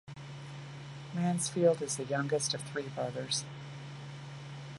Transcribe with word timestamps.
Mansfield 1.13 1.79
is 1.83 1.95
the 1.97 2.05
youngest 2.05 2.55
of 2.55 2.61
three 2.63 2.87
brothers. 2.89 3.45